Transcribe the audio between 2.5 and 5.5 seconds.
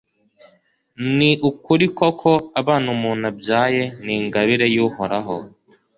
abana umuntu abyaye ni ingabire y’Uhoraho